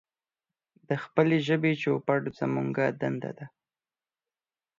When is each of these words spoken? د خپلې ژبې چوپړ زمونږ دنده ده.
د 0.87 0.89
خپلې 1.03 1.37
ژبې 1.47 1.71
چوپړ 1.81 2.19
زمونږ 2.39 2.75
دنده 3.01 3.31
ده. 3.37 3.45